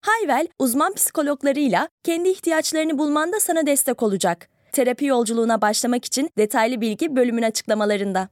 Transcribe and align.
Hayvel, 0.00 0.48
uzman 0.58 0.94
psikologlarıyla 0.94 1.88
kendi 2.04 2.28
ihtiyaçlarını 2.28 2.98
bulmanda 2.98 3.40
sana 3.40 3.66
destek 3.66 4.02
olacak. 4.02 4.48
Terapi 4.72 5.04
yolculuğuna 5.04 5.60
başlamak 5.60 6.04
için 6.04 6.30
detaylı 6.38 6.80
bilgi 6.80 7.16
bölümün 7.16 7.42
açıklamalarında. 7.42 8.28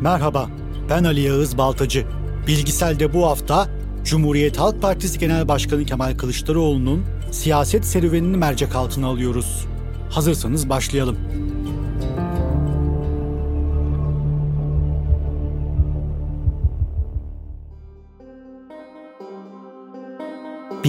Merhaba, 0.00 0.50
ben 0.90 1.04
Ali 1.04 1.20
Yağız 1.20 1.58
Baltacı. 1.58 2.06
Bilgisel'de 2.46 3.14
bu 3.14 3.26
hafta 3.26 3.68
Cumhuriyet 4.04 4.58
Halk 4.58 4.82
Partisi 4.82 5.18
Genel 5.18 5.48
Başkanı 5.48 5.84
Kemal 5.84 6.16
Kılıçdaroğlu'nun 6.16 7.04
siyaset 7.32 7.84
serüvenini 7.84 8.36
mercek 8.36 8.74
altına 8.76 9.06
alıyoruz. 9.06 9.66
Hazırsanız 10.10 10.68
başlayalım. 10.68 11.18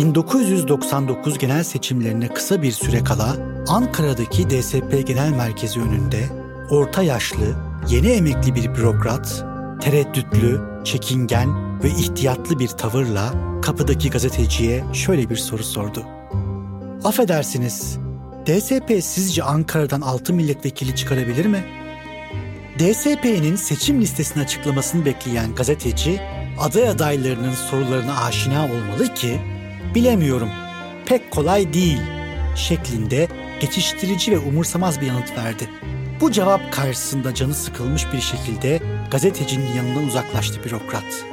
1999 0.01 1.37
genel 1.37 1.63
seçimlerine 1.63 2.27
kısa 2.27 2.61
bir 2.61 2.71
süre 2.71 3.03
kala 3.03 3.37
Ankara'daki 3.67 4.49
DSP 4.49 5.07
Genel 5.07 5.29
Merkezi 5.29 5.79
önünde 5.79 6.29
orta 6.69 7.03
yaşlı, 7.03 7.55
yeni 7.89 8.07
emekli 8.07 8.55
bir 8.55 8.75
bürokrat, 8.75 9.45
tereddütlü, 9.81 10.61
çekingen 10.83 11.49
ve 11.83 11.89
ihtiyatlı 11.89 12.59
bir 12.59 12.67
tavırla 12.67 13.33
kapıdaki 13.61 14.09
gazeteciye 14.09 14.83
şöyle 14.93 15.29
bir 15.29 15.35
soru 15.35 15.63
sordu. 15.63 16.05
Affedersiniz, 17.03 17.97
DSP 18.45 19.03
sizce 19.03 19.43
Ankara'dan 19.43 20.01
6 20.01 20.33
milletvekili 20.33 20.95
çıkarabilir 20.95 21.45
mi? 21.45 21.63
DSP'nin 22.79 23.55
seçim 23.55 24.01
listesini 24.01 24.43
açıklamasını 24.43 25.05
bekleyen 25.05 25.55
gazeteci 25.55 26.21
aday 26.59 26.89
adaylarının 26.89 27.53
sorularına 27.53 28.23
aşina 28.23 28.65
olmalı 28.65 29.13
ki 29.13 29.60
bilemiyorum, 29.95 30.49
pek 31.05 31.31
kolay 31.31 31.73
değil 31.73 31.99
şeklinde 32.55 33.27
geçiştirici 33.59 34.31
ve 34.31 34.37
umursamaz 34.37 35.01
bir 35.01 35.05
yanıt 35.05 35.37
verdi. 35.37 35.69
Bu 36.21 36.31
cevap 36.31 36.73
karşısında 36.73 37.33
canı 37.33 37.53
sıkılmış 37.53 38.13
bir 38.13 38.21
şekilde 38.21 38.79
gazetecinin 39.11 39.75
yanından 39.77 40.03
uzaklaştı 40.03 40.63
bürokrat. 40.63 41.25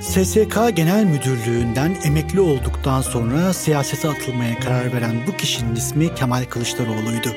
SSK 0.00 0.76
Genel 0.76 1.04
Müdürlüğü'nden 1.04 1.96
emekli 2.04 2.40
olduktan 2.40 3.02
sonra 3.02 3.52
siyasete 3.52 4.08
atılmaya 4.08 4.60
karar 4.60 4.92
veren 4.92 5.16
bu 5.26 5.36
kişinin 5.36 5.76
ismi 5.76 6.14
Kemal 6.14 6.44
Kılıçdaroğlu'ydu. 6.44 7.28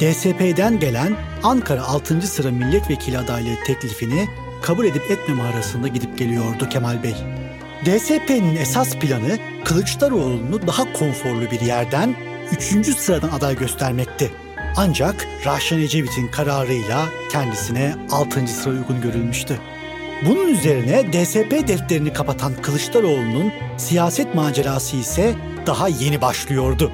DSP'den 0.00 0.80
gelen 0.80 1.16
Ankara 1.42 1.82
6. 1.82 2.22
sıra 2.22 2.50
milletvekili 2.50 3.18
adaylığı 3.18 3.64
teklifini 3.66 4.28
kabul 4.62 4.84
edip 4.84 5.10
etmeme 5.10 5.42
arasında 5.42 5.88
gidip 5.88 6.18
geliyordu 6.18 6.68
Kemal 6.68 7.02
Bey. 7.02 7.14
DSP'nin 7.84 8.56
esas 8.56 8.96
planı 8.96 9.38
Kılıçdaroğlu'nu 9.64 10.66
daha 10.66 10.92
konforlu 10.92 11.50
bir 11.50 11.60
yerden 11.60 12.16
3. 12.52 12.96
sıradan 12.96 13.28
aday 13.28 13.56
göstermekti. 13.56 14.30
Ancak 14.76 15.26
Rahşan 15.46 15.80
Ecevit'in 15.80 16.28
kararıyla 16.28 17.06
kendisine 17.32 17.94
6. 18.10 18.48
sıra 18.48 18.74
uygun 18.74 19.00
görülmüştü. 19.00 19.58
Bunun 20.26 20.48
üzerine 20.48 21.12
DSP 21.12 21.68
defterini 21.68 22.12
kapatan 22.12 22.52
Kılıçdaroğlu'nun 22.62 23.52
siyaset 23.76 24.34
macerası 24.34 24.96
ise 24.96 25.34
daha 25.66 25.88
yeni 25.88 26.20
başlıyordu. 26.20 26.92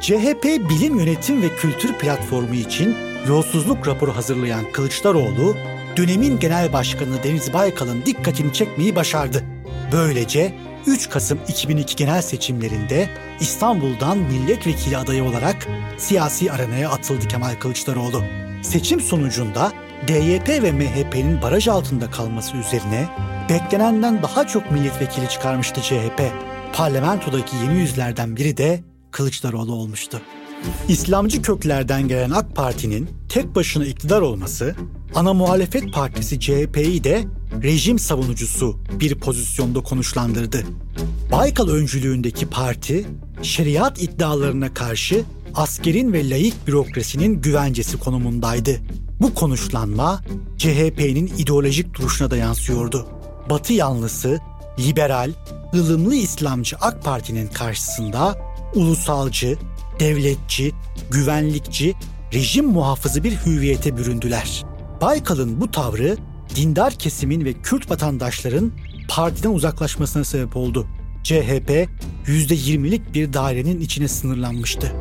CHP 0.00 0.44
Bilim 0.44 0.98
Yönetim 0.98 1.42
ve 1.42 1.48
Kültür 1.48 1.92
Platformu 1.92 2.54
için 2.54 2.96
yolsuzluk 3.28 3.88
raporu 3.88 4.16
hazırlayan 4.16 4.72
Kılıçdaroğlu, 4.72 5.56
dönemin 5.96 6.38
genel 6.38 6.72
başkanı 6.72 7.22
Deniz 7.22 7.52
Baykal'ın 7.52 8.02
dikkatini 8.06 8.52
çekmeyi 8.52 8.96
başardı. 8.96 9.44
Böylece 9.92 10.54
3 10.86 11.08
Kasım 11.08 11.38
2002 11.48 11.96
genel 11.96 12.22
seçimlerinde 12.22 13.08
İstanbul'dan 13.40 14.18
milletvekili 14.18 14.96
adayı 14.96 15.24
olarak 15.24 15.68
siyasi 15.98 16.52
arenaya 16.52 16.90
atıldı 16.90 17.28
Kemal 17.28 17.54
Kılıçdaroğlu. 17.54 18.22
Seçim 18.62 19.00
sonucunda 19.00 19.72
DYP 20.08 20.48
ve 20.48 20.72
MHP'nin 20.72 21.42
baraj 21.42 21.68
altında 21.68 22.10
kalması 22.10 22.56
üzerine 22.56 23.08
beklenenden 23.48 24.22
daha 24.22 24.46
çok 24.46 24.70
milletvekili 24.70 25.28
çıkarmıştı 25.28 25.80
CHP. 25.80 26.22
Parlamentodaki 26.72 27.56
yeni 27.56 27.78
yüzlerden 27.78 28.36
biri 28.36 28.56
de 28.56 28.80
Kılıçdaroğlu 29.10 29.72
olmuştu. 29.72 30.20
İslamcı 30.88 31.42
köklerden 31.42 32.08
gelen 32.08 32.30
AK 32.30 32.56
Parti'nin 32.56 33.10
tek 33.28 33.54
başına 33.54 33.84
iktidar 33.84 34.20
olması, 34.20 34.74
ana 35.14 35.34
muhalefet 35.34 35.92
partisi 35.92 36.40
CHP'yi 36.40 37.04
de 37.04 37.24
rejim 37.62 37.98
savunucusu 37.98 38.76
bir 39.00 39.14
pozisyonda 39.14 39.80
konuşlandırdı. 39.80 40.64
Baykal 41.32 41.68
öncülüğündeki 41.68 42.46
parti, 42.46 43.06
şeriat 43.42 44.02
iddialarına 44.02 44.74
karşı 44.74 45.24
askerin 45.54 46.12
ve 46.12 46.30
layık 46.30 46.66
bürokrasinin 46.66 47.40
güvencesi 47.40 47.98
konumundaydı. 47.98 48.80
Bu 49.20 49.34
konuşlanma 49.34 50.20
CHP'nin 50.58 51.26
ideolojik 51.38 51.94
duruşuna 51.94 52.30
da 52.30 52.36
yansıyordu. 52.36 53.06
Batı 53.50 53.72
yanlısı, 53.72 54.38
liberal, 54.78 55.32
ılımlı 55.74 56.14
İslamcı 56.14 56.76
AK 56.80 57.04
Parti'nin 57.04 57.48
karşısında 57.48 58.38
ulusalcı, 58.74 59.58
devletçi, 60.00 60.72
güvenlikçi, 61.10 61.94
rejim 62.32 62.66
muhafızı 62.66 63.24
bir 63.24 63.32
hüviyete 63.32 63.96
büründüler. 63.96 64.64
Baykal'ın 65.00 65.60
bu 65.60 65.70
tavrı 65.70 66.16
dindar 66.56 66.92
kesimin 66.92 67.44
ve 67.44 67.52
Kürt 67.52 67.90
vatandaşların 67.90 68.72
partiden 69.08 69.50
uzaklaşmasına 69.50 70.24
sebep 70.24 70.56
oldu. 70.56 70.86
CHP 71.22 71.88
%20'lik 72.26 73.14
bir 73.14 73.32
dairenin 73.32 73.80
içine 73.80 74.08
sınırlanmıştı. 74.08 74.92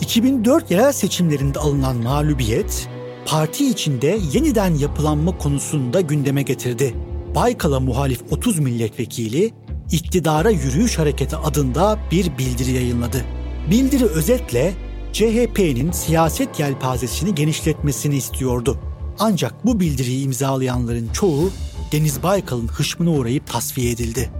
2004 0.00 0.70
yerel 0.70 0.92
seçimlerinde 0.92 1.58
alınan 1.58 1.96
mağlubiyet, 1.96 2.88
parti 3.26 3.70
içinde 3.70 4.18
yeniden 4.32 4.74
yapılanma 4.74 5.38
konusunda 5.38 6.00
gündeme 6.00 6.42
getirdi. 6.42 6.94
Baykal'a 7.34 7.80
muhalif 7.80 8.20
30 8.30 8.58
milletvekili 8.58 9.52
iktidara 9.92 10.50
yürüyüş 10.50 10.98
hareketi 10.98 11.36
adında 11.36 11.98
bir 12.10 12.38
bildiri 12.38 12.70
yayınladı. 12.70 13.24
Bildiri 13.70 14.04
özetle 14.04 14.74
CHP'nin 15.12 15.92
siyaset 15.92 16.60
yelpazesini 16.60 17.34
genişletmesini 17.34 18.16
istiyordu. 18.16 18.78
Ancak 19.18 19.66
bu 19.66 19.80
bildiriyi 19.80 20.24
imzalayanların 20.24 21.08
çoğu 21.08 21.50
Deniz 21.92 22.22
Baykal'ın 22.22 22.68
hışmına 22.68 23.10
uğrayıp 23.10 23.46
tasfiye 23.46 23.90
edildi. 23.90 24.30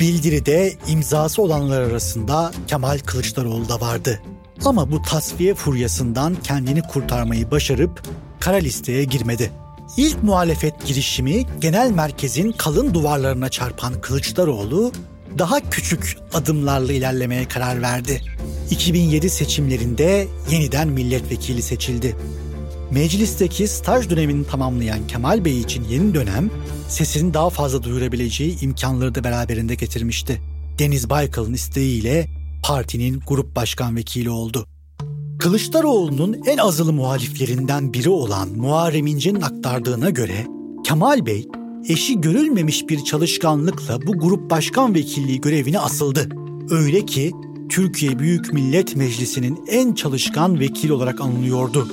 Bildiride 0.00 0.74
imzası 0.88 1.42
olanlar 1.42 1.80
arasında 1.80 2.52
Kemal 2.66 2.98
Kılıçdaroğlu 2.98 3.68
da 3.68 3.80
vardı. 3.80 4.22
Ama 4.64 4.90
bu 4.90 5.02
tasfiye 5.02 5.54
furyasından 5.54 6.34
kendini 6.34 6.82
kurtarmayı 6.82 7.50
başarıp 7.50 8.02
kara 8.40 8.56
listeye 8.56 9.04
girmedi. 9.04 9.50
İlk 9.96 10.22
muhalefet 10.22 10.86
girişimi 10.86 11.46
genel 11.60 11.90
merkezin 11.90 12.52
kalın 12.52 12.94
duvarlarına 12.94 13.48
çarpan 13.48 14.00
Kılıçdaroğlu 14.00 14.92
daha 15.38 15.70
küçük 15.70 16.16
adımlarla 16.34 16.92
ilerlemeye 16.92 17.48
karar 17.48 17.82
verdi. 17.82 18.22
2007 18.70 19.30
seçimlerinde 19.30 20.28
yeniden 20.50 20.88
milletvekili 20.88 21.62
seçildi. 21.62 22.16
Meclisteki 22.90 23.68
staj 23.68 24.10
dönemini 24.10 24.46
tamamlayan 24.46 25.06
Kemal 25.06 25.44
Bey 25.44 25.60
için 25.60 25.84
yeni 25.84 26.14
dönem 26.14 26.50
sesini 26.88 27.34
daha 27.34 27.50
fazla 27.50 27.82
duyurabileceği 27.82 28.60
imkanları 28.60 29.14
da 29.14 29.24
beraberinde 29.24 29.74
getirmişti. 29.74 30.40
Deniz 30.78 31.10
Baykal'ın 31.10 31.54
isteğiyle 31.54 32.28
partinin 32.64 33.20
grup 33.26 33.56
başkan 33.56 33.96
vekili 33.96 34.30
oldu. 34.30 34.66
Kılıçdaroğlu'nun 35.38 36.36
en 36.46 36.58
azılı 36.58 36.92
muhaliflerinden 36.92 37.92
biri 37.92 38.08
olan 38.08 38.48
Muharrem 38.48 39.06
İnce'nin 39.06 39.40
aktardığına 39.40 40.10
göre 40.10 40.46
Kemal 40.84 41.26
Bey 41.26 41.48
eşi 41.88 42.20
görülmemiş 42.20 42.88
bir 42.88 43.04
çalışkanlıkla 43.04 44.06
bu 44.06 44.18
grup 44.18 44.50
başkan 44.50 44.94
vekilliği 44.94 45.40
görevine 45.40 45.78
asıldı. 45.78 46.28
Öyle 46.70 47.06
ki 47.06 47.32
Türkiye 47.68 48.18
Büyük 48.18 48.52
Millet 48.52 48.96
Meclisi'nin 48.96 49.58
en 49.68 49.94
çalışkan 49.94 50.60
vekil 50.60 50.90
olarak 50.90 51.20
anılıyordu. 51.20 51.88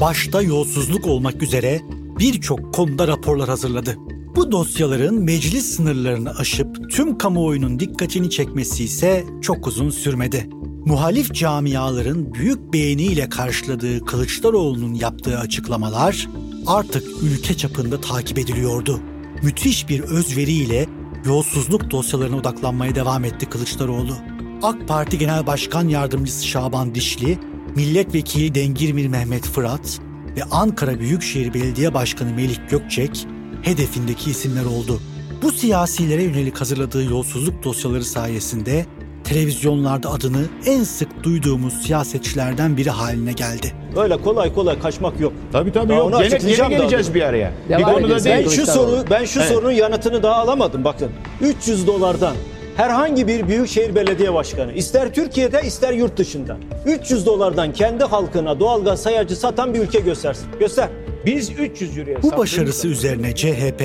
Başta 0.00 0.42
yolsuzluk 0.42 1.06
olmak 1.06 1.42
üzere 1.42 1.80
birçok 2.18 2.74
konuda 2.74 3.08
raporlar 3.08 3.48
hazırladı. 3.48 3.96
Bu 4.36 4.52
dosyaların 4.52 5.14
meclis 5.14 5.66
sınırlarını 5.76 6.30
aşıp 6.30 6.90
tüm 6.90 7.18
kamuoyunun 7.18 7.80
dikkatini 7.80 8.30
çekmesi 8.30 8.84
ise 8.84 9.24
çok 9.42 9.66
uzun 9.66 9.90
sürmedi. 9.90 10.48
Muhalif 10.86 11.34
camiaların 11.34 12.34
büyük 12.34 12.72
beğeniyle 12.72 13.28
karşıladığı 13.28 14.04
Kılıçdaroğlu'nun 14.04 14.94
yaptığı 14.94 15.38
açıklamalar 15.38 16.28
artık 16.66 17.04
ülke 17.22 17.56
çapında 17.56 18.00
takip 18.00 18.38
ediliyordu. 18.38 19.00
Müthiş 19.42 19.88
bir 19.88 20.00
özveriyle 20.00 20.86
yolsuzluk 21.26 21.90
dosyalarına 21.90 22.36
odaklanmaya 22.36 22.94
devam 22.94 23.24
etti 23.24 23.46
Kılıçdaroğlu. 23.46 24.14
AK 24.62 24.88
Parti 24.88 25.18
Genel 25.18 25.46
Başkan 25.46 25.88
Yardımcısı 25.88 26.46
Şaban 26.46 26.94
Dişli, 26.94 27.38
Milletvekili 27.76 28.54
Dengirmir 28.54 29.06
Mehmet 29.06 29.44
Fırat 29.44 30.00
ve 30.36 30.42
Ankara 30.50 31.00
Büyükşehir 31.00 31.54
Belediye 31.54 31.94
Başkanı 31.94 32.32
Melih 32.34 32.56
Gökçek 32.70 33.26
hedefindeki 33.62 34.30
isimler 34.30 34.64
oldu. 34.64 35.00
Bu 35.42 35.52
siyasilere 35.52 36.22
yönelik 36.22 36.60
hazırladığı 36.60 37.04
yolsuzluk 37.04 37.64
dosyaları 37.64 38.04
sayesinde 38.04 38.86
televizyonlarda 39.24 40.10
adını 40.10 40.44
en 40.66 40.84
sık 40.84 41.22
duyduğumuz 41.22 41.82
siyasetçilerden 41.82 42.76
biri 42.76 42.90
haline 42.90 43.32
geldi. 43.32 43.72
Öyle 43.96 44.16
kolay 44.16 44.54
kolay 44.54 44.78
kaçmak 44.78 45.20
yok. 45.20 45.32
Tabii 45.52 45.72
tabii 45.72 45.88
Daha 45.88 45.98
yok. 45.98 46.12
Gene, 46.18 46.52
gene 46.56 46.68
geleceğiz 46.68 47.14
bir 47.14 47.22
araya. 47.22 47.52
Devam 47.68 47.80
bir 47.80 47.84
konuda 47.84 48.24
değil. 48.24 48.36
Ben 48.36 48.48
şu 48.50 48.66
soru 48.66 49.04
ben 49.10 49.24
şu 49.24 49.40
Evet. 49.40 49.52
sorunun 49.52 49.70
yanıtını 49.72 50.22
daha 50.22 50.34
alamadım 50.34 50.84
bakın. 50.84 51.10
300 51.40 51.86
dolardan 51.86 52.36
herhangi 52.76 53.28
bir 53.28 53.48
büyükşehir 53.48 53.94
belediye 53.94 54.34
başkanı 54.34 54.72
ister 54.72 55.14
Türkiye'de 55.14 55.62
ister 55.62 55.92
yurt 55.92 56.16
dışında 56.16 56.56
300 56.86 57.26
dolardan 57.26 57.72
kendi 57.72 58.04
halkına 58.04 58.60
doğalgaz 58.60 59.02
sayacı 59.02 59.36
satan 59.36 59.74
bir 59.74 59.78
ülke 59.78 60.00
göstersin. 60.00 60.46
Göster. 60.60 60.88
Biz 61.26 61.50
300 61.50 61.98
euroya 61.98 62.22
Bu 62.22 62.36
başarısı 62.36 62.88
üzerine 62.88 63.34
CHP 63.34 63.82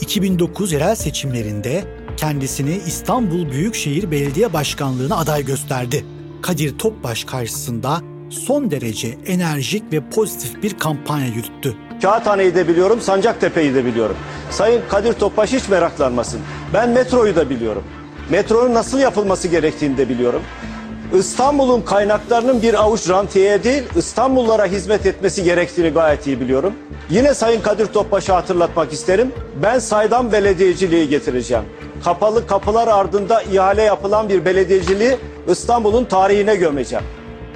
2009 0.00 0.72
yerel 0.72 0.94
seçimlerinde 0.94 1.84
kendisini 2.16 2.80
İstanbul 2.86 3.50
Büyükşehir 3.50 4.10
Belediye 4.10 4.52
Başkanlığı'na 4.52 5.16
aday 5.16 5.44
gösterdi. 5.44 6.04
Kadir 6.42 6.78
Topbaş 6.78 7.24
karşısında 7.24 8.00
son 8.30 8.70
derece 8.70 9.08
enerjik 9.26 9.92
ve 9.92 10.10
pozitif 10.10 10.62
bir 10.62 10.78
kampanya 10.78 11.26
yürüttü. 11.26 11.74
Kağıthane'yi 12.02 12.54
de 12.54 12.68
biliyorum, 12.68 13.00
Sancaktepe'yi 13.00 13.74
de 13.74 13.84
biliyorum. 13.84 14.16
Sayın 14.50 14.82
Kadir 14.88 15.12
Topbaş 15.12 15.52
hiç 15.52 15.68
meraklanmasın. 15.68 16.40
Ben 16.74 16.90
metroyu 16.90 17.36
da 17.36 17.50
biliyorum. 17.50 17.84
Metronun 18.30 18.74
nasıl 18.74 18.98
yapılması 18.98 19.48
gerektiğini 19.48 19.96
de 19.98 20.08
biliyorum. 20.08 20.42
İstanbul'un 21.14 21.80
kaynaklarının 21.80 22.62
bir 22.62 22.74
avuç 22.74 23.08
rantiyeye 23.08 23.64
değil, 23.64 23.82
İstanbullulara 23.96 24.66
hizmet 24.66 25.06
etmesi 25.06 25.44
gerektiğini 25.44 25.88
gayet 25.88 26.26
iyi 26.26 26.40
biliyorum. 26.40 26.72
Yine 27.10 27.34
Sayın 27.34 27.60
Kadir 27.60 27.86
Topbaş'a 27.86 28.36
hatırlatmak 28.36 28.92
isterim. 28.92 29.32
Ben 29.62 29.78
saydam 29.78 30.32
belediyeciliği 30.32 31.08
getireceğim. 31.08 31.64
Kapalı 32.04 32.46
kapılar 32.46 32.88
ardında 32.88 33.42
ihale 33.42 33.82
yapılan 33.82 34.28
bir 34.28 34.44
belediyeciliği 34.44 35.16
İstanbul'un 35.48 36.04
tarihine 36.04 36.56
gömeceğim. 36.56 37.04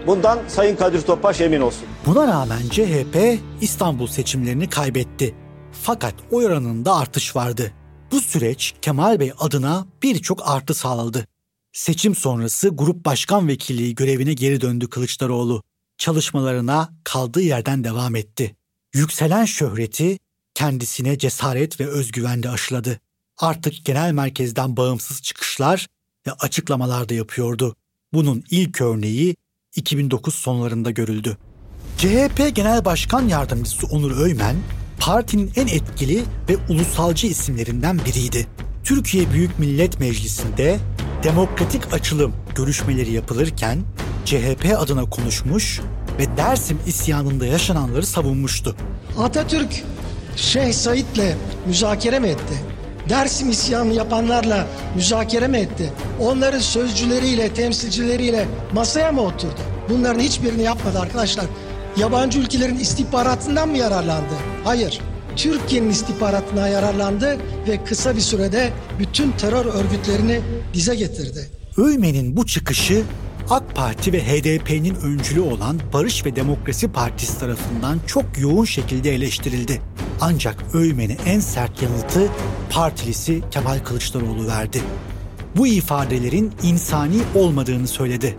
Bundan 0.06 0.38
Sayın 0.48 0.76
Kadir 0.76 1.02
Topbaş 1.02 1.40
emin 1.40 1.60
olsun. 1.60 1.82
Buna 2.06 2.26
rağmen 2.26 2.62
CHP 2.70 3.38
İstanbul 3.60 4.06
seçimlerini 4.06 4.68
kaybetti. 4.70 5.34
Fakat 5.82 6.14
oy 6.30 6.46
oranında 6.46 6.96
artış 6.96 7.36
vardı. 7.36 7.72
Bu 8.12 8.20
süreç 8.20 8.74
Kemal 8.82 9.20
Bey 9.20 9.32
adına 9.38 9.86
birçok 10.02 10.48
artı 10.50 10.74
sağladı. 10.74 11.26
Seçim 11.72 12.14
sonrası 12.14 12.68
grup 12.68 13.04
başkan 13.04 13.48
vekilliği 13.48 13.94
görevine 13.94 14.34
geri 14.34 14.60
döndü 14.60 14.90
Kılıçdaroğlu. 14.90 15.62
Çalışmalarına 15.98 16.92
kaldığı 17.04 17.42
yerden 17.42 17.84
devam 17.84 18.16
etti. 18.16 18.56
Yükselen 18.94 19.44
şöhreti 19.44 20.18
kendisine 20.54 21.18
cesaret 21.18 21.80
ve 21.80 21.86
özgüvenle 21.86 22.50
aşıladı. 22.50 23.00
Artık 23.38 23.84
genel 23.84 24.12
merkezden 24.12 24.76
bağımsız 24.76 25.22
çıkışlar 25.22 25.86
ve 26.26 26.32
açıklamalar 26.32 27.08
da 27.08 27.14
yapıyordu. 27.14 27.76
Bunun 28.12 28.44
ilk 28.50 28.80
örneği 28.80 29.36
2009 29.76 30.34
sonlarında 30.34 30.90
görüldü. 30.90 31.36
CHP 31.98 32.54
Genel 32.54 32.84
Başkan 32.84 33.28
Yardımcısı 33.28 33.86
Onur 33.86 34.20
Öymen, 34.20 34.56
partinin 35.06 35.52
en 35.56 35.66
etkili 35.66 36.22
ve 36.48 36.56
ulusalcı 36.68 37.26
isimlerinden 37.26 38.00
biriydi. 38.06 38.46
Türkiye 38.84 39.30
Büyük 39.30 39.58
Millet 39.58 40.00
Meclisi'nde 40.00 40.78
demokratik 41.22 41.94
açılım 41.94 42.32
görüşmeleri 42.54 43.12
yapılırken 43.12 43.78
CHP 44.24 44.74
adına 44.78 45.10
konuşmuş 45.10 45.80
ve 46.18 46.36
Dersim 46.36 46.78
isyanında 46.86 47.46
yaşananları 47.46 48.06
savunmuştu. 48.06 48.76
Atatürk 49.18 49.84
Şeyh 50.36 50.72
Said'le 50.72 51.36
müzakere 51.66 52.18
mi 52.18 52.28
etti? 52.28 52.54
Dersim 53.08 53.50
isyanını 53.50 53.94
yapanlarla 53.94 54.66
müzakere 54.94 55.48
mi 55.48 55.58
etti? 55.58 55.92
Onların 56.20 56.58
sözcüleriyle, 56.58 57.54
temsilcileriyle 57.54 58.48
masaya 58.72 59.12
mı 59.12 59.20
oturdu? 59.20 59.60
Bunların 59.88 60.20
hiçbirini 60.20 60.62
yapmadı 60.62 60.98
arkadaşlar. 61.00 61.44
Yabancı 61.96 62.38
ülkelerin 62.38 62.78
istihbaratından 62.78 63.68
mı 63.68 63.78
yararlandı? 63.78 64.34
Hayır. 64.64 65.00
Türkiye'nin 65.36 65.90
istihbaratına 65.90 66.68
yararlandı 66.68 67.38
ve 67.68 67.84
kısa 67.84 68.16
bir 68.16 68.20
sürede 68.20 68.72
bütün 68.98 69.32
terör 69.32 69.64
örgütlerini 69.64 70.40
dize 70.74 70.94
getirdi. 70.94 71.50
Öymen'in 71.76 72.36
bu 72.36 72.46
çıkışı 72.46 73.02
AK 73.50 73.74
Parti 73.74 74.12
ve 74.12 74.22
HDP'nin 74.22 74.94
öncülü 74.94 75.40
olan 75.40 75.80
Barış 75.92 76.26
ve 76.26 76.36
Demokrasi 76.36 76.88
Partisi 76.92 77.38
tarafından 77.38 77.98
çok 78.06 78.24
yoğun 78.38 78.64
şekilde 78.64 79.14
eleştirildi. 79.14 79.82
Ancak 80.20 80.64
Öymen'e 80.74 81.16
en 81.26 81.40
sert 81.40 81.82
yanıtı 81.82 82.28
partilisi 82.70 83.42
Kemal 83.50 83.78
Kılıçdaroğlu 83.78 84.46
verdi. 84.46 84.82
Bu 85.56 85.66
ifadelerin 85.66 86.52
insani 86.62 87.18
olmadığını 87.34 87.88
söyledi. 87.88 88.36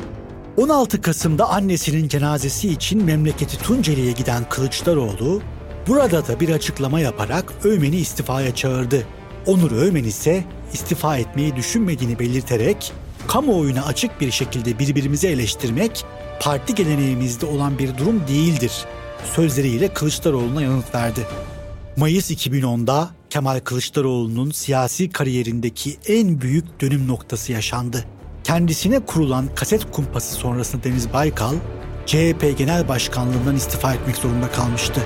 16 0.58 1.02
Kasım'da 1.02 1.50
annesinin 1.50 2.08
cenazesi 2.08 2.70
için 2.70 3.04
memleketi 3.04 3.58
Tunceli'ye 3.58 4.12
giden 4.12 4.50
Kılıçdaroğlu, 4.50 5.42
burada 5.88 6.28
da 6.28 6.40
bir 6.40 6.50
açıklama 6.50 7.00
yaparak 7.00 7.54
Öymen'i 7.64 7.96
istifaya 7.96 8.56
çağırdı. 8.56 9.08
Onur 9.46 9.72
Öymen 9.72 10.04
ise 10.04 10.44
istifa 10.74 11.18
etmeyi 11.18 11.56
düşünmediğini 11.56 12.20
belirterek 12.20 12.94
kamuoyuna 13.28 13.86
açık 13.86 14.22
bir 14.22 14.32
şekilde 14.32 14.80
birbirimizi 14.80 15.28
eleştirmek 15.28 16.06
parti 16.42 16.76
geleneğimizde 16.76 17.46
olan 17.46 17.80
bir 17.80 17.98
durum 17.98 18.28
değildir 18.28 18.72
sözleriyle 19.36 19.94
Kılıçdaroğlu'na 19.94 20.62
yanıt 20.62 20.96
verdi. 20.96 21.28
Mayıs 21.98 22.32
2010'da 22.32 23.10
Kemal 23.30 23.60
Kılıçdaroğlu'nun 23.60 24.52
siyasi 24.52 25.10
kariyerindeki 25.10 25.98
en 26.08 26.42
büyük 26.42 26.82
dönüm 26.82 27.08
noktası 27.08 27.52
yaşandı. 27.52 28.06
Kendisine 28.44 29.00
kurulan 29.00 29.56
kaset 29.56 29.92
kumpası 29.92 30.36
sonrasında 30.36 30.84
Deniz 30.84 31.14
Baykal, 31.14 31.56
CHP 32.06 32.58
Genel 32.58 32.88
Başkanlığından 32.88 33.56
istifa 33.56 33.94
etmek 33.94 34.16
zorunda 34.16 34.52
kalmıştı. 34.52 35.02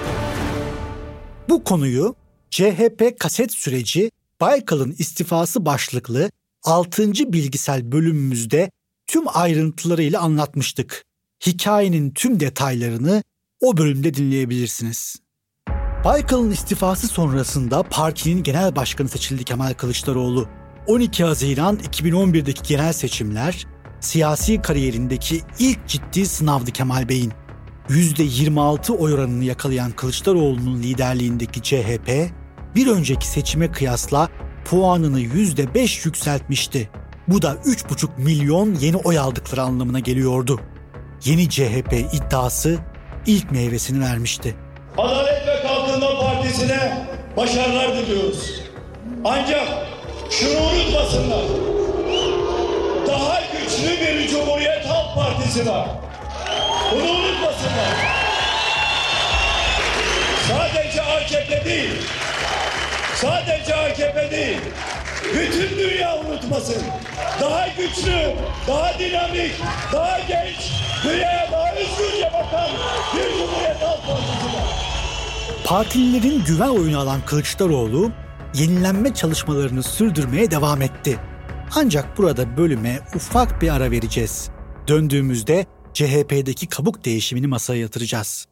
Bu 1.49 1.63
konuyu 1.63 2.15
CHP 2.49 3.19
kaset 3.19 3.51
süreci 3.51 4.11
Baykal'ın 4.41 4.95
istifası 4.99 5.65
başlıklı 5.65 6.31
6. 6.63 7.13
bilgisel 7.13 7.91
bölümümüzde 7.91 8.71
tüm 9.07 9.23
ayrıntılarıyla 9.27 10.21
anlatmıştık. 10.21 11.05
Hikayenin 11.45 12.11
tüm 12.11 12.39
detaylarını 12.39 13.23
o 13.61 13.77
bölümde 13.77 14.13
dinleyebilirsiniz. 14.13 15.15
Baykal'ın 16.05 16.51
istifası 16.51 17.07
sonrasında 17.07 17.83
partinin 17.83 18.43
genel 18.43 18.75
başkanı 18.75 19.09
seçildi 19.09 19.43
Kemal 19.43 19.73
Kılıçdaroğlu. 19.73 20.47
12 20.87 21.23
Haziran 21.23 21.75
2011'deki 21.75 22.63
genel 22.63 22.93
seçimler 22.93 23.67
siyasi 23.99 24.61
kariyerindeki 24.61 25.41
ilk 25.59 25.87
ciddi 25.87 26.25
sınavdı 26.25 26.71
Kemal 26.71 27.09
Bey'in. 27.09 27.33
%26 27.89 28.91
oy 28.91 29.13
oranını 29.13 29.43
yakalayan 29.43 29.91
Kılıçdaroğlu'nun 29.91 30.83
liderliğindeki 30.83 31.61
CHP, 31.61 32.29
bir 32.75 32.87
önceki 32.87 33.27
seçime 33.27 33.71
kıyasla 33.71 34.29
puanını 34.65 35.21
%5 35.21 36.05
yükseltmişti. 36.05 36.89
Bu 37.27 37.41
da 37.41 37.53
3,5 37.53 38.09
milyon 38.17 38.75
yeni 38.75 38.97
oy 38.97 39.19
aldıkları 39.19 39.61
anlamına 39.61 39.99
geliyordu. 39.99 40.59
Yeni 41.25 41.49
CHP 41.49 41.93
iddiası 42.13 42.77
ilk 43.25 43.51
meyvesini 43.51 44.01
vermişti. 44.01 44.55
Adalet 44.97 45.47
ve 45.47 45.61
Kalkınma 45.61 46.19
Partisi'ne 46.21 47.07
başarılar 47.37 47.97
diliyoruz. 47.97 48.61
Ancak 49.25 49.86
şunu 50.31 50.59
unutmasınlar. 50.59 51.45
Daha 53.07 53.41
güçlü 53.41 54.01
bir 54.01 54.27
Cumhuriyet 54.27 54.85
Halk 54.85 55.15
Partisi 55.15 55.65
var. 55.69 55.87
Bunu 56.91 57.09
unutmasınlar. 57.11 58.17
Sadece 60.47 61.01
AKP 61.01 61.65
değil. 61.65 61.91
Sadece 63.15 63.75
AKP 63.75 64.31
değil. 64.31 64.57
Bütün 65.33 65.77
dünya 65.77 66.17
unutmasın. 66.17 66.83
Daha 67.41 67.67
güçlü, 67.67 68.35
daha 68.67 68.99
dinamik, 68.99 69.51
daha 69.93 70.19
genç, 70.19 70.55
dünyaya 71.03 71.49
daha 71.51 71.71
özgürce 71.71 72.25
bakan 72.33 72.69
bir 73.15 73.37
Cumhuriyet 73.37 73.81
Halk 73.81 74.07
Partisi 74.07 74.45
var. 74.45 74.63
Partililerin 75.65 76.43
güven 76.45 76.69
oyunu 76.69 76.99
alan 76.99 77.21
Kılıçdaroğlu 77.21 78.11
yenilenme 78.59 79.13
çalışmalarını 79.13 79.83
sürdürmeye 79.83 80.51
devam 80.51 80.81
etti. 80.81 81.19
Ancak 81.75 82.17
burada 82.17 82.57
bölüme 82.57 82.99
ufak 83.15 83.61
bir 83.61 83.69
ara 83.75 83.91
vereceğiz. 83.91 84.49
Döndüğümüzde 84.87 85.65
CHP'deki 85.93 86.67
kabuk 86.67 87.05
değişimini 87.05 87.47
masaya 87.47 87.79
yatıracağız. 87.81 88.47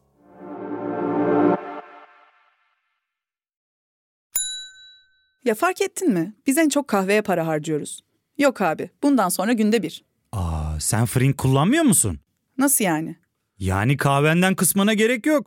Ya 5.44 5.54
fark 5.54 5.80
ettin 5.80 6.12
mi? 6.12 6.34
Biz 6.46 6.58
en 6.58 6.68
çok 6.68 6.88
kahveye 6.88 7.22
para 7.22 7.46
harcıyoruz. 7.46 8.00
Yok 8.38 8.60
abi, 8.60 8.90
bundan 9.02 9.28
sonra 9.28 9.52
günde 9.52 9.82
bir. 9.82 10.04
Aa, 10.32 10.80
sen 10.80 11.06
Frink 11.06 11.38
kullanmıyor 11.38 11.84
musun? 11.84 12.20
Nasıl 12.58 12.84
yani? 12.84 13.16
Yani 13.58 13.96
kahvenden 13.96 14.54
kısmına 14.54 14.94
gerek 14.94 15.26
yok. 15.26 15.46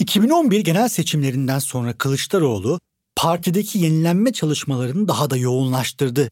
2011 0.00 0.64
genel 0.64 0.88
seçimlerinden 0.88 1.58
sonra 1.58 1.92
Kılıçdaroğlu 1.92 2.80
partideki 3.16 3.78
yenilenme 3.78 4.32
çalışmalarını 4.32 5.08
daha 5.08 5.30
da 5.30 5.36
yoğunlaştırdı. 5.36 6.30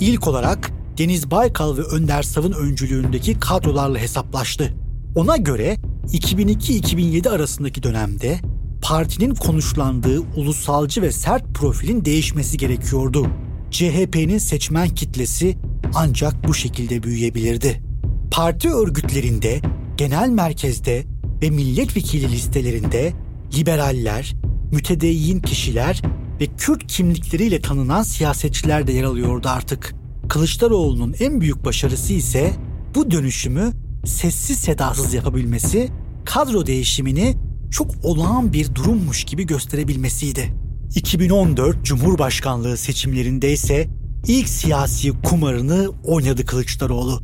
İlk 0.00 0.28
olarak 0.28 0.70
Deniz 0.98 1.30
Baykal 1.30 1.76
ve 1.76 1.82
Önder 1.82 2.22
Sav'ın 2.22 2.52
öncülüğündeki 2.52 3.40
kadrolarla 3.40 3.98
hesaplaştı. 3.98 4.74
Ona 5.14 5.36
göre 5.36 5.76
2002-2007 6.06 7.28
arasındaki 7.28 7.82
dönemde 7.82 8.40
partinin 8.82 9.34
konuşlandığı 9.34 10.20
ulusalcı 10.20 11.02
ve 11.02 11.12
sert 11.12 11.54
profilin 11.54 12.04
değişmesi 12.04 12.58
gerekiyordu. 12.58 13.26
CHP'nin 13.70 14.38
seçmen 14.38 14.88
kitlesi 14.88 15.58
ancak 15.94 16.48
bu 16.48 16.54
şekilde 16.54 17.02
büyüyebilirdi. 17.02 17.82
Parti 18.30 18.70
örgütlerinde, 18.70 19.60
genel 19.96 20.28
merkezde 20.28 21.09
ve 21.42 21.50
milletvekili 21.50 22.32
listelerinde 22.32 23.12
liberaller, 23.58 24.34
mütedeyyin 24.72 25.40
kişiler 25.40 26.02
ve 26.40 26.46
Kürt 26.58 26.86
kimlikleriyle 26.86 27.60
tanınan 27.60 28.02
siyasetçiler 28.02 28.86
de 28.86 28.92
yer 28.92 29.04
alıyordu 29.04 29.48
artık. 29.48 29.94
Kılıçdaroğlu'nun 30.28 31.14
en 31.20 31.40
büyük 31.40 31.64
başarısı 31.64 32.12
ise 32.12 32.52
bu 32.94 33.10
dönüşümü 33.10 33.72
sessiz 34.04 34.58
sedasız 34.58 35.14
yapabilmesi, 35.14 35.88
kadro 36.24 36.66
değişimini 36.66 37.36
çok 37.70 37.90
olağan 38.02 38.52
bir 38.52 38.74
durummuş 38.74 39.24
gibi 39.24 39.46
gösterebilmesiydi. 39.46 40.54
2014 40.94 41.84
Cumhurbaşkanlığı 41.84 42.76
seçimlerinde 42.76 43.52
ise 43.52 43.88
ilk 44.26 44.48
siyasi 44.48 45.12
kumarını 45.22 45.88
oynadı 46.04 46.46
Kılıçdaroğlu. 46.46 47.22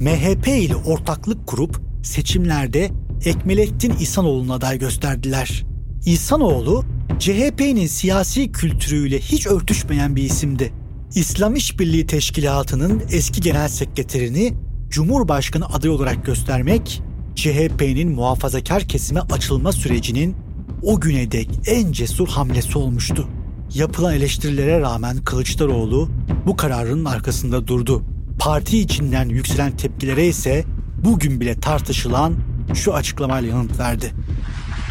MHP 0.00 0.48
ile 0.48 0.76
ortaklık 0.76 1.46
kurup 1.46 1.80
seçimlerde 2.02 2.90
Ekmelettin 3.24 3.90
İhsanoğlu'na 3.90 4.54
aday 4.54 4.78
gösterdiler. 4.78 5.64
İhsanoğlu, 6.06 6.84
CHP'nin 7.18 7.86
siyasi 7.86 8.52
kültürüyle 8.52 9.18
hiç 9.18 9.46
örtüşmeyen 9.46 10.16
bir 10.16 10.22
isimdi. 10.22 10.72
İslam 11.14 11.54
İşbirliği 11.54 12.06
Teşkilatı'nın 12.06 13.02
eski 13.10 13.40
genel 13.40 13.68
sekreterini 13.68 14.54
Cumhurbaşkanı 14.90 15.66
adayı 15.66 15.92
olarak 15.92 16.26
göstermek, 16.26 17.02
CHP'nin 17.34 18.12
muhafazakar 18.12 18.82
kesime 18.82 19.20
açılma 19.20 19.72
sürecinin 19.72 20.36
o 20.82 21.00
güne 21.00 21.32
dek 21.32 21.48
en 21.66 21.92
cesur 21.92 22.28
hamlesi 22.28 22.78
olmuştu. 22.78 23.28
Yapılan 23.74 24.14
eleştirilere 24.14 24.80
rağmen 24.80 25.16
Kılıçdaroğlu 25.16 26.08
bu 26.46 26.56
kararın 26.56 27.04
arkasında 27.04 27.66
durdu. 27.66 28.02
Parti 28.38 28.78
içinden 28.78 29.28
yükselen 29.28 29.76
tepkilere 29.76 30.26
ise 30.26 30.64
bugün 31.04 31.40
bile 31.40 31.60
tartışılan 31.60 32.34
şu 32.74 32.94
açıklamayla 32.94 33.50
yanıt 33.50 33.78
verdi. 33.78 34.12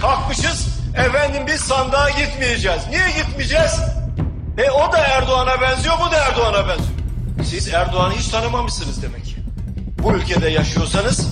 Kalkmışız 0.02 0.68
efendim 0.96 1.44
biz 1.48 1.62
sandığa 1.62 2.10
gitmeyeceğiz. 2.10 2.82
Niye 2.90 3.08
gitmeyeceğiz? 3.18 3.80
E 4.58 4.72
o 4.72 4.92
da 4.94 4.98
Erdoğan'a 4.98 5.62
benziyor, 5.62 5.96
bu 6.08 6.12
da 6.12 6.16
Erdoğan'a 6.18 6.68
benziyor. 6.68 6.90
Siz 7.44 7.68
Erdoğan'ı 7.68 8.14
hiç 8.14 8.28
tanımamışsınız 8.28 9.02
demek 9.04 9.26
ki. 9.26 9.36
Bu 10.04 10.14
ülkede 10.14 10.50
yaşıyorsanız 10.50 11.28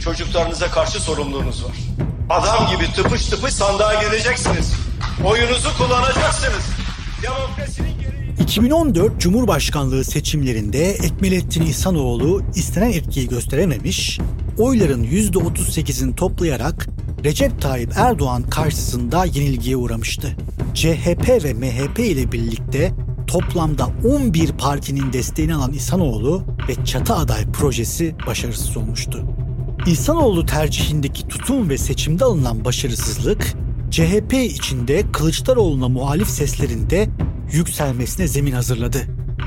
çocuklarınıza 0.00 0.70
karşı 0.70 1.00
sorumluluğunuz 1.00 1.64
var. 1.64 1.72
Adam 2.30 2.68
gibi 2.68 2.92
tıpış 2.92 3.26
tıpış 3.26 3.52
sandığa 3.52 4.02
gideceksiniz. 4.04 4.72
Oyunuzu 5.24 5.76
kullanacaksınız. 5.78 6.64
Demokrasinin 7.22 8.00
gereği... 8.00 8.32
2014 8.42 9.20
Cumhurbaşkanlığı 9.20 10.04
seçimlerinde 10.04 10.90
Ekmelettin 10.90 11.62
İhsanoğlu 11.62 12.42
istenen 12.54 12.92
etkiyi 12.92 13.28
gösterememiş, 13.28 14.20
oyların 14.58 15.04
%38'ini 15.04 16.14
toplayarak 16.14 16.88
Recep 17.24 17.62
Tayyip 17.62 17.92
Erdoğan 17.96 18.42
karşısında 18.42 19.24
yenilgiye 19.24 19.76
uğramıştı. 19.76 20.36
CHP 20.74 21.44
ve 21.44 21.54
MHP 21.54 21.98
ile 21.98 22.32
birlikte 22.32 22.92
toplamda 23.26 23.88
11 24.04 24.52
partinin 24.52 25.12
desteğini 25.12 25.54
alan 25.54 25.72
İhsanoğlu 25.72 26.44
ve 26.68 26.84
çatı 26.84 27.14
aday 27.14 27.52
projesi 27.52 28.14
başarısız 28.26 28.76
olmuştu. 28.76 29.24
İhsanoğlu 29.86 30.46
tercihindeki 30.46 31.28
tutum 31.28 31.68
ve 31.68 31.78
seçimde 31.78 32.24
alınan 32.24 32.64
başarısızlık, 32.64 33.54
CHP 33.90 34.32
içinde 34.34 35.12
Kılıçdaroğlu'na 35.12 35.88
muhalif 35.88 36.28
seslerinde 36.28 37.08
yükselmesine 37.52 38.28
zemin 38.28 38.52
hazırladı. 38.52 38.98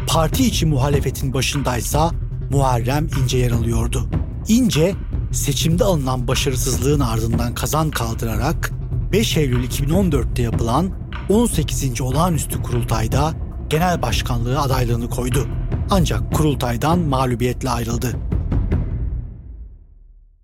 Parti 0.08 0.46
içi 0.46 0.66
muhalefetin 0.66 1.34
başındaysa 1.34 2.12
Muharrem 2.50 3.08
İnce 3.22 3.38
yer 3.38 3.52
alıyordu. 3.52 4.10
İnce, 4.48 4.96
seçimde 5.32 5.84
alınan 5.84 6.28
başarısızlığın 6.28 7.00
ardından 7.00 7.54
kazan 7.54 7.92
kaldırarak 7.92 8.72
5 9.12 9.38
Eylül 9.38 9.68
2014'te 9.68 10.42
yapılan 10.42 10.92
18. 11.30 12.02
olağanüstü 12.02 12.62
kurultayda 12.64 13.34
genel 13.70 14.02
başkanlığı 14.02 14.62
adaylığını 14.62 15.10
koydu. 15.10 15.48
Ancak 15.90 16.34
kurultaydan 16.34 17.00
mağlubiyetle 17.00 17.70
ayrıldı. 17.70 18.16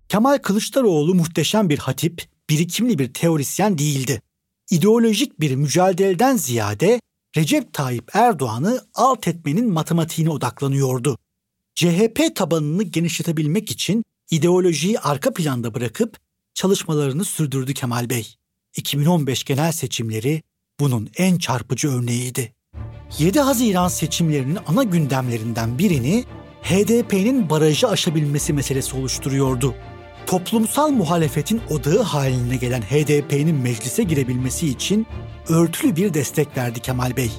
Kemal 0.08 0.38
Kılıçdaroğlu 0.38 1.14
muhteşem 1.14 1.68
bir 1.68 1.78
hatip, 1.78 2.22
birikimli 2.50 2.98
bir 2.98 3.14
teorisyen 3.14 3.78
değildi. 3.78 4.20
İdeolojik 4.70 5.40
bir 5.40 5.54
mücadeleden 5.54 6.36
ziyade 6.36 7.00
Recep 7.36 7.72
Tayyip 7.72 8.10
Erdoğan'ı 8.16 8.80
alt 8.94 9.28
etmenin 9.28 9.72
matematiğine 9.72 10.30
odaklanıyordu. 10.30 11.16
CHP 11.76 12.36
tabanını 12.36 12.82
genişletebilmek 12.82 13.70
için 13.70 14.04
ideolojiyi 14.30 15.00
arka 15.00 15.32
planda 15.32 15.74
bırakıp 15.74 16.16
çalışmalarını 16.54 17.24
sürdürdü 17.24 17.74
Kemal 17.74 18.10
Bey. 18.10 18.34
2015 18.76 19.44
genel 19.44 19.72
seçimleri 19.72 20.42
bunun 20.80 21.10
en 21.16 21.38
çarpıcı 21.38 21.88
örneğiydi. 21.88 22.52
7 23.18 23.40
Haziran 23.40 23.88
seçimlerinin 23.88 24.58
ana 24.66 24.82
gündemlerinden 24.82 25.78
birini 25.78 26.24
HDP'nin 26.62 27.50
barajı 27.50 27.88
aşabilmesi 27.88 28.52
meselesi 28.52 28.96
oluşturuyordu. 28.96 29.74
Toplumsal 30.26 30.90
muhalefetin 30.90 31.60
odağı 31.70 32.02
haline 32.02 32.56
gelen 32.56 32.82
HDP'nin 32.82 33.56
meclise 33.56 34.02
girebilmesi 34.02 34.68
için 34.68 35.06
örtülü 35.48 35.96
bir 35.96 36.14
destek 36.14 36.56
verdi 36.56 36.80
Kemal 36.80 37.16
Bey. 37.16 37.30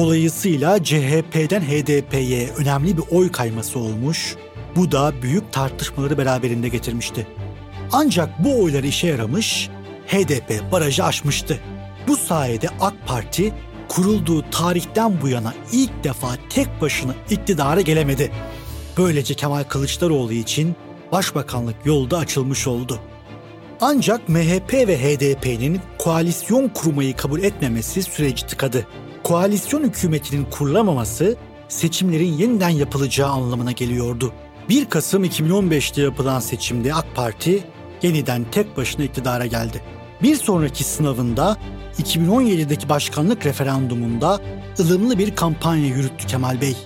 Dolayısıyla 0.00 0.84
CHP'den 0.84 1.60
HDP'ye 1.60 2.50
önemli 2.56 2.96
bir 2.96 3.04
oy 3.10 3.32
kayması 3.32 3.78
olmuş, 3.78 4.36
bu 4.76 4.92
da 4.92 5.12
büyük 5.22 5.52
tartışmaları 5.52 6.18
beraberinde 6.18 6.68
getirmişti. 6.68 7.26
Ancak 7.92 8.44
bu 8.44 8.62
oylar 8.62 8.84
işe 8.84 9.06
yaramış, 9.06 9.68
HDP 10.06 10.72
barajı 10.72 11.04
aşmıştı. 11.04 11.60
Bu 12.08 12.16
sayede 12.16 12.68
AK 12.80 12.94
Parti 13.06 13.52
kurulduğu 13.88 14.50
tarihten 14.50 15.20
bu 15.20 15.28
yana 15.28 15.54
ilk 15.72 16.04
defa 16.04 16.28
tek 16.50 16.80
başına 16.80 17.14
iktidara 17.30 17.80
gelemedi. 17.80 18.32
Böylece 18.98 19.34
Kemal 19.34 19.64
Kılıçdaroğlu 19.64 20.32
için 20.32 20.76
başbakanlık 21.12 21.76
yolda 21.84 22.18
açılmış 22.18 22.66
oldu. 22.66 23.00
Ancak 23.80 24.28
MHP 24.28 24.72
ve 24.72 24.98
HDP'nin 24.98 25.80
koalisyon 25.98 26.68
kurmayı 26.68 27.16
kabul 27.16 27.42
etmemesi 27.42 28.02
süreci 28.02 28.46
tıkadı. 28.46 28.86
Koalisyon 29.30 29.82
hükümetinin 29.82 30.44
kurulamaması 30.44 31.36
seçimlerin 31.68 32.32
yeniden 32.32 32.68
yapılacağı 32.68 33.28
anlamına 33.28 33.72
geliyordu. 33.72 34.32
1 34.68 34.84
Kasım 34.84 35.24
2015'te 35.24 36.02
yapılan 36.02 36.40
seçimde 36.40 36.94
AK 36.94 37.06
Parti 37.14 37.64
yeniden 38.02 38.44
tek 38.52 38.76
başına 38.76 39.04
iktidara 39.04 39.46
geldi. 39.46 39.82
Bir 40.22 40.36
sonraki 40.36 40.84
sınavında 40.84 41.56
2017'deki 42.02 42.88
başkanlık 42.88 43.46
referandumunda 43.46 44.40
ılımlı 44.80 45.18
bir 45.18 45.36
kampanya 45.36 45.86
yürüttü 45.86 46.26
Kemal 46.26 46.60
Bey. 46.60 46.76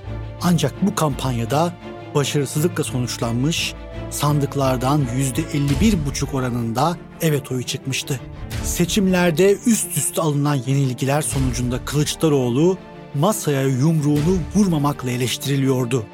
Ancak 0.42 0.86
bu 0.86 0.94
kampanyada 0.94 1.72
başarısızlıkla 2.14 2.84
sonuçlanmış, 2.84 3.74
sandıklardan 4.10 5.00
%51,5 5.16 6.36
oranında 6.36 6.96
evet 7.20 7.52
oyu 7.52 7.62
çıkmıştı. 7.62 8.20
Seçimlerde 8.64 9.56
üst 9.66 9.96
üste 9.96 10.20
alınan 10.22 10.54
yenilgiler 10.54 11.22
sonucunda 11.22 11.84
Kılıçdaroğlu 11.84 12.78
masaya 13.14 13.62
yumruğunu 13.62 14.38
vurmamakla 14.54 15.10
eleştiriliyordu. 15.10 16.06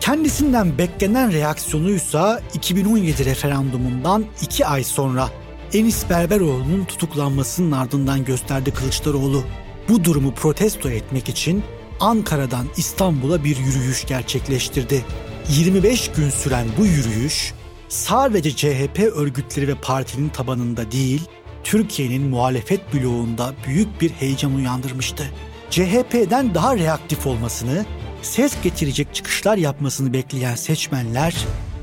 Kendisinden 0.00 0.78
beklenen 0.78 1.32
reaksiyonuysa 1.32 2.40
2017 2.54 3.24
referandumundan 3.24 4.24
2 4.42 4.66
ay 4.66 4.84
sonra 4.84 5.30
Enis 5.72 6.10
Berberoğlu'nun 6.10 6.84
tutuklanmasının 6.84 7.72
ardından 7.72 8.24
gösterdi 8.24 8.70
Kılıçdaroğlu. 8.70 9.42
Bu 9.88 10.04
durumu 10.04 10.34
protesto 10.34 10.90
etmek 10.90 11.28
için 11.28 11.62
Ankara'dan 12.00 12.66
İstanbul'a 12.76 13.44
bir 13.44 13.56
yürüyüş 13.56 14.04
gerçekleştirdi. 14.06 15.04
25 15.48 16.10
gün 16.10 16.30
süren 16.30 16.66
bu 16.78 16.86
yürüyüş 16.86 17.54
sadece 17.88 18.50
CHP 18.50 18.98
örgütleri 18.98 19.68
ve 19.68 19.74
partinin 19.74 20.28
tabanında 20.28 20.90
değil, 20.92 21.22
Türkiye'nin 21.64 22.22
muhalefet 22.22 22.80
bloğunda 22.94 23.52
büyük 23.66 24.00
bir 24.00 24.10
heyecan 24.10 24.54
uyandırmıştı. 24.54 25.24
CHP'den 25.70 26.54
daha 26.54 26.76
reaktif 26.76 27.26
olmasını, 27.26 27.84
ses 28.22 28.62
getirecek 28.62 29.14
çıkışlar 29.14 29.56
yapmasını 29.56 30.12
bekleyen 30.12 30.54
seçmenler 30.54 31.34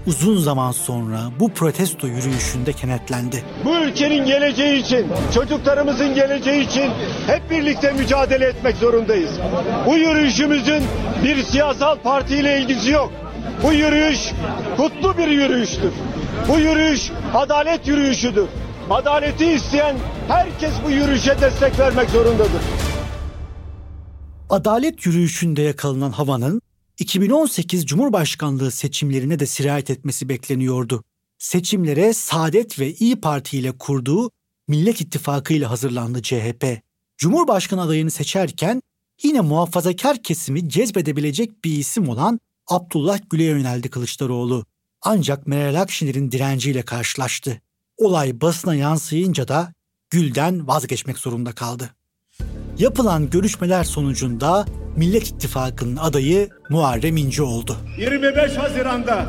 uzun 0.08 0.38
zaman 0.38 0.72
sonra 0.72 1.20
bu 1.40 1.54
protesto 1.54 2.08
yürüyüşünde 2.08 2.74
kenetlendi. 2.74 3.44
Bu 3.66 3.76
ülkenin 3.76 4.26
geleceği 4.26 4.84
için, 4.84 5.08
çocuklarımızın 5.34 6.16
geleceği 6.16 6.68
için 6.68 6.92
hep 7.28 7.50
birlikte 7.50 7.92
mücadele 7.92 8.46
etmek 8.46 8.76
zorundayız. 8.76 9.32
Bu 9.86 9.98
yürüyüşümüzün 9.98 10.84
bir 11.24 11.44
siyasal 11.44 11.96
partiyle 11.96 12.62
ilgisi 12.62 12.92
yok. 12.92 13.12
Bu 13.64 13.74
yürüyüş 13.74 14.20
kutlu 14.78 15.18
bir 15.18 15.28
yürüyüştür. 15.28 15.94
Bu 16.48 16.60
yürüyüş 16.60 17.12
adalet 17.34 17.88
yürüyüşüdür. 17.88 18.48
Adaleti 18.92 19.46
isteyen 19.46 19.98
herkes 20.28 20.74
bu 20.86 20.92
yürüyüşe 20.92 21.42
destek 21.42 21.80
vermek 21.80 22.10
zorundadır. 22.10 22.62
Adalet 24.50 25.06
yürüyüşünde 25.06 25.62
yakalanan 25.62 26.12
havanın 26.12 26.62
2018 27.00 27.86
Cumhurbaşkanlığı 27.86 28.72
seçimlerine 28.72 29.40
de 29.40 29.46
sirayet 29.46 29.90
etmesi 29.90 30.30
bekleniyordu. 30.30 31.04
Seçimlere 31.38 32.14
Saadet 32.14 32.80
ve 32.80 32.94
İyi 32.94 33.22
Parti 33.22 33.58
ile 33.58 33.72
kurduğu 33.72 34.32
Millet 34.68 35.02
İttifakı 35.02 35.54
ile 35.54 35.66
hazırlandı 35.66 36.22
CHP. 36.22 36.66
Cumhurbaşkanı 37.18 37.82
adayını 37.82 38.12
seçerken 38.12 38.82
yine 39.24 39.42
muhafazakar 39.42 40.24
kesimi 40.24 40.70
cezbedebilecek 40.70 41.66
bir 41.66 41.78
isim 41.78 42.10
olan 42.10 42.40
Abdullah 42.68 43.20
Gül'e 43.30 43.44
yöneldi 43.44 43.90
Kılıçdaroğlu. 43.90 44.66
Ancak 45.02 45.48
Meral 45.48 45.82
Akşener'in 45.82 46.32
direnciyle 46.32 46.82
karşılaştı. 46.82 47.62
Olay 47.98 48.42
basına 48.42 48.76
yansıyınca 48.76 49.48
da 49.48 49.74
Gül'den 50.10 50.68
vazgeçmek 50.68 51.18
zorunda 51.18 51.52
kaldı. 51.52 51.90
Yapılan 52.78 53.30
görüşmeler 53.30 53.84
sonucunda 53.84 54.66
Millet 54.98 55.28
İttifakı'nın 55.28 55.96
adayı 55.98 56.50
Muharrem 56.70 57.18
İnce 57.18 57.44
oldu. 57.44 57.78
25 57.98 58.58
Haziran'da 58.58 59.26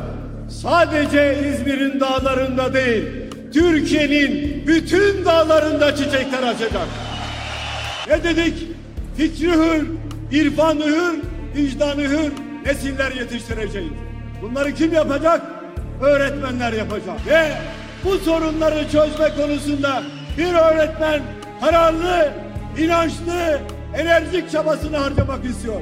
sadece 0.49 1.49
İzmir'in 1.53 1.99
dağlarında 1.99 2.73
değil, 2.73 3.03
Türkiye'nin 3.53 4.63
bütün 4.67 5.25
dağlarında 5.25 5.95
çiçekler 5.95 6.43
açacak. 6.43 6.87
Ne 8.09 8.23
dedik? 8.23 8.67
Fikri 9.17 9.51
hür, 9.51 9.87
irfanı 10.31 10.85
hür, 10.85 11.21
vicdanı 11.55 12.01
hür 12.01 12.31
nesiller 12.65 13.11
yetiştireceğiz. 13.11 13.91
Bunları 14.41 14.73
kim 14.75 14.93
yapacak? 14.93 15.41
Öğretmenler 16.01 16.73
yapacak. 16.73 17.27
Ve 17.27 17.51
bu 18.05 18.17
sorunları 18.17 18.89
çözme 18.91 19.35
konusunda 19.35 20.03
bir 20.37 20.53
öğretmen 20.53 21.21
kararlı, 21.61 22.33
inançlı, 22.77 23.59
enerjik 23.97 24.51
çabasını 24.51 24.97
harcamak 24.97 25.45
istiyor. 25.45 25.81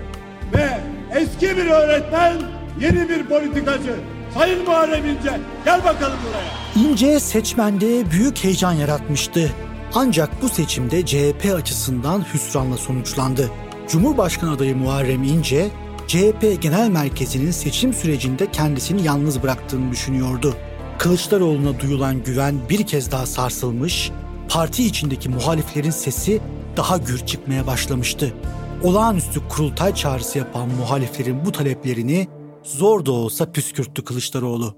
Ve 0.56 0.70
eski 1.16 1.58
bir 1.58 1.66
öğretmen, 1.66 2.34
yeni 2.80 3.10
bir 3.10 3.26
politikacı. 3.26 3.96
Sayın 4.34 4.64
Muharrem 4.66 5.06
İnce, 5.06 5.40
gel 5.66 5.84
bakalım 5.84 6.18
buraya. 6.28 6.90
İnce 6.90 7.20
seçmende 7.20 8.12
büyük 8.12 8.44
heyecan 8.44 8.72
yaratmıştı. 8.72 9.52
Ancak 9.94 10.42
bu 10.42 10.50
seçimde 10.50 11.06
CHP 11.06 11.56
açısından 11.56 12.26
hüsranla 12.34 12.78
sonuçlandı. 12.78 13.50
Cumhurbaşkanı 13.88 14.52
adayı 14.52 14.78
Muharrem 14.78 15.24
İnce, 15.24 15.70
CHP 16.08 16.62
Genel 16.62 16.90
Merkezi'nin 16.90 17.52
seçim 17.52 17.94
sürecinde 17.94 18.52
kendisini 18.52 19.04
yalnız 19.04 19.44
bıraktığını 19.44 19.92
düşünüyordu. 19.92 20.56
Kılıçdaroğlu'na 21.02 21.80
duyulan 21.80 22.24
güven 22.24 22.70
bir 22.70 22.88
kez 22.88 23.12
daha 23.12 23.26
sarsılmış, 23.26 24.12
parti 24.50 24.84
içindeki 24.84 25.30
muhaliflerin 25.30 25.90
sesi 25.90 26.42
daha 26.78 26.98
gür 26.98 27.26
çıkmaya 27.26 27.68
başlamıştı. 27.68 28.34
Olağanüstü 28.84 29.48
kurultay 29.50 29.96
çağrısı 29.96 30.38
yapan 30.38 30.70
muhaliflerin 30.70 31.46
bu 31.46 31.52
taleplerini 31.52 32.28
zor 32.64 33.06
da 33.06 33.12
olsa 33.12 33.52
püskürttü 33.52 34.04
Kılıçdaroğlu. 34.04 34.78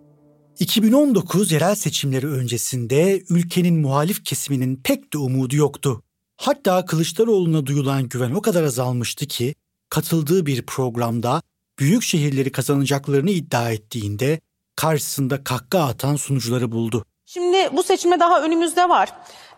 2019 0.59 1.51
yerel 1.51 1.75
seçimleri 1.75 2.27
öncesinde 2.27 3.23
ülkenin 3.29 3.75
muhalif 3.75 4.23
kesiminin 4.23 4.81
pek 4.83 5.13
de 5.13 5.17
umudu 5.17 5.55
yoktu. 5.55 6.01
Hatta 6.38 6.86
Kılıçdaroğlu'na 6.86 7.65
duyulan 7.65 8.09
güven 8.09 8.31
o 8.31 8.41
kadar 8.41 8.63
azalmıştı 8.63 9.25
ki 9.25 9.55
katıldığı 9.89 10.45
bir 10.45 10.62
programda 10.62 11.41
büyük 11.79 12.03
şehirleri 12.03 12.51
kazanacaklarını 12.51 13.31
iddia 13.31 13.71
ettiğinde 13.71 14.39
karşısında 14.75 15.43
kahkaha 15.43 15.88
atan 15.89 16.15
sunucuları 16.15 16.71
buldu. 16.71 17.05
Şimdi 17.25 17.69
bu 17.73 17.83
seçime 17.83 18.19
daha 18.19 18.41
önümüzde 18.41 18.89
var. 18.89 19.09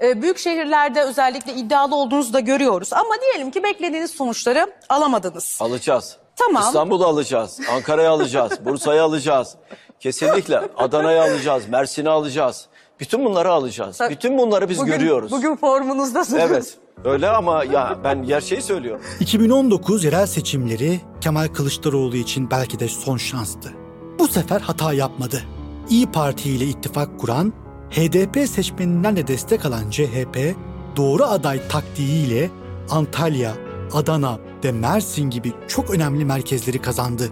Ee, 0.02 0.22
büyük 0.22 0.38
şehirlerde 0.38 1.02
özellikle 1.02 1.54
iddialı 1.54 1.96
olduğunuzu 1.96 2.34
da 2.34 2.40
görüyoruz. 2.40 2.94
Ama 2.94 3.14
diyelim 3.22 3.52
ki 3.52 3.64
beklediğiniz 3.64 4.12
sonuçları 4.12 4.74
alamadınız. 4.90 5.58
Alacağız. 5.62 6.18
Tamam. 6.36 6.64
İstanbul'u 6.64 7.06
alacağız. 7.06 7.60
Ankara'yı 7.72 8.10
alacağız. 8.10 8.52
Bursa'yı 8.66 9.04
alacağız. 9.04 9.56
Kesinlikle 10.00 10.62
Adana'yı 10.78 11.22
alacağız. 11.22 11.64
Mersin'i 11.70 12.10
alacağız. 12.10 12.66
Bütün 13.00 13.26
bunları 13.26 13.52
alacağız. 13.52 13.98
Tabii. 13.98 14.14
Bütün 14.14 14.38
bunları 14.38 14.70
biz 14.70 14.80
Bugün, 14.80 14.92
görüyoruz. 14.94 15.32
Bugün 15.32 15.56
formunuzdasınız. 15.56 16.42
Evet. 16.50 16.78
Öyle 17.06 17.30
ama 17.30 17.64
ya 17.64 17.98
ben 18.04 18.24
gerçeği 18.24 18.62
söylüyorum. 18.62 19.06
2019 19.20 20.04
yerel 20.04 20.26
seçimleri 20.28 21.00
Kemal 21.22 21.48
Kılıçdaroğlu 21.48 22.16
için 22.16 22.52
belki 22.52 22.80
de 22.80 22.88
son 22.88 23.18
şanstı. 23.18 23.85
Bu 24.20 24.28
sefer 24.28 24.62
hata 24.62 24.94
yapmadı. 24.94 25.42
İyi 25.90 26.06
Parti 26.06 26.50
ile 26.50 26.66
ittifak 26.66 27.20
kuran, 27.20 27.54
HDP 27.92 28.50
seçmeninden 28.50 29.16
de 29.16 29.28
destek 29.28 29.66
alan 29.66 29.90
CHP, 29.90 30.56
doğru 30.98 31.24
aday 31.24 31.68
taktiğiyle 31.68 32.50
Antalya, 32.90 33.54
Adana 33.94 34.40
ve 34.64 34.72
Mersin 34.72 35.30
gibi 35.30 35.54
çok 35.68 35.90
önemli 35.90 36.26
merkezleri 36.26 36.80
kazandı. 36.80 37.30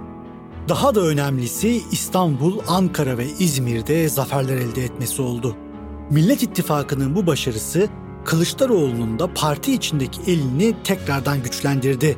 Daha 0.70 0.96
da 0.96 1.02
önemlisi 1.02 1.82
İstanbul, 1.92 2.60
Ankara 2.68 3.18
ve 3.18 3.26
İzmir'de 3.40 4.10
zaferler 4.10 4.58
elde 4.58 4.84
etmesi 4.84 5.22
oldu. 5.22 5.56
Millet 6.10 6.44
İttifakı'nın 6.44 7.16
bu 7.16 7.28
başarısı 7.28 7.90
Kılıçdaroğlu'nun 8.26 9.20
da 9.20 9.34
parti 9.34 9.74
içindeki 9.74 10.32
elini 10.32 10.76
tekrardan 10.84 11.44
güçlendirdi. 11.44 12.18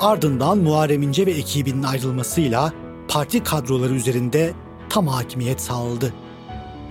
Ardından 0.00 0.58
Muharrem 0.58 1.02
İnce 1.02 1.26
ve 1.26 1.30
ekibinin 1.30 1.82
ayrılmasıyla 1.82 2.72
parti 3.12 3.44
kadroları 3.44 3.94
üzerinde 3.94 4.52
tam 4.90 5.06
hakimiyet 5.06 5.60
sağladı. 5.60 6.14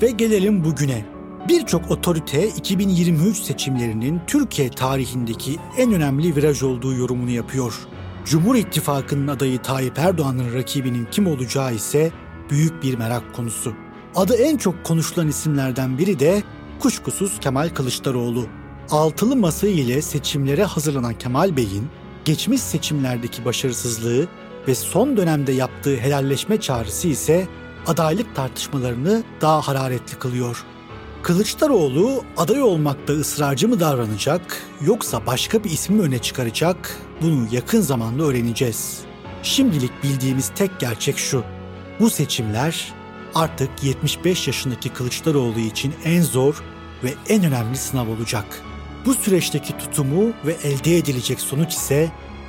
Ve 0.02 0.12
gelelim 0.12 0.64
bugüne. 0.64 1.06
Birçok 1.50 1.92
otorite 1.92 2.48
2023 2.48 3.38
seçimlerinin 3.38 4.22
Türkiye 4.28 4.70
tarihindeki 4.70 5.58
en 5.78 5.94
önemli 5.94 6.36
viraj 6.36 6.64
olduğu 6.64 6.94
yorumunu 6.94 7.30
yapıyor. 7.30 7.74
Cumhur 8.26 8.56
İttifakı'nın 8.56 9.28
adayı 9.28 9.62
Tayyip 9.62 10.00
Erdoğan'ın 10.00 10.54
rakibinin 10.54 11.08
kim 11.12 11.28
olacağı 11.28 11.74
ise 11.74 12.12
büyük 12.50 12.84
bir 12.84 12.98
merak 12.98 13.36
konusu. 13.36 13.74
Adı 14.16 14.36
en 14.36 14.58
çok 14.58 14.84
konuşulan 14.84 15.28
isimlerden 15.28 15.98
biri 15.98 16.20
de 16.20 16.44
kuşkusuz 16.80 17.40
Kemal 17.40 17.70
Kılıçdaroğlu. 17.70 18.46
Altılı 18.90 19.36
masa 19.36 19.68
ile 19.68 20.02
seçimlere 20.02 20.64
hazırlanan 20.64 21.14
Kemal 21.14 21.58
Bey'in 21.58 21.88
geçmiş 22.26 22.62
seçimlerdeki 22.62 23.46
başarısızlığı 23.46 24.28
ve 24.68 24.76
son 24.76 25.18
dönemde 25.18 25.52
yaptığı 25.52 25.98
helalleşme 25.98 26.60
çağrısı 26.60 27.08
ise 27.08 27.48
adaylık 27.88 28.36
tartışmalarını 28.36 29.24
daha 29.42 29.68
hararetli 29.68 30.20
kılıyor. 30.20 30.66
Kılıçdaroğlu 31.24 32.24
aday 32.38 32.62
olmakta 32.62 33.14
ısrarcı 33.14 33.68
mı 33.68 33.80
davranacak 33.80 34.62
yoksa 34.82 35.26
başka 35.26 35.64
bir 35.64 35.70
ismi 35.70 36.02
öne 36.02 36.20
çıkaracak? 36.20 36.98
Bunu 37.22 37.48
yakın 37.52 37.82
zamanda 37.82 38.24
öğreneceğiz. 38.24 39.00
Şimdilik 39.44 40.04
bildiğimiz 40.04 40.52
tek 40.56 40.80
gerçek 40.80 41.18
şu. 41.18 41.44
Bu 42.00 42.10
seçimler 42.10 42.94
artık 43.36 43.70
75 43.84 44.48
yaşındaki 44.48 44.90
Kılıçdaroğlu 44.90 45.60
için 45.60 45.94
en 46.06 46.22
zor 46.22 46.64
ve 47.04 47.14
en 47.30 47.44
önemli 47.44 47.78
sınav 47.78 48.08
olacak. 48.08 48.46
Bu 49.06 49.14
süreçteki 49.14 49.78
tutumu 49.78 50.34
ve 50.46 50.56
elde 50.64 50.98
edilecek 50.98 51.40
sonuç 51.40 51.74
ise 51.74 52.12